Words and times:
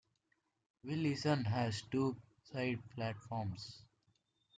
Willison 0.83 1.45
has 1.45 1.83
two 1.91 2.17
side 2.41 2.79
platforms. 2.95 3.83